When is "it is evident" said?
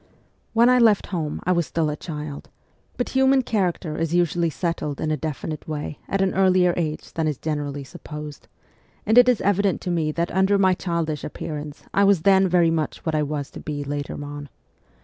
9.15-9.79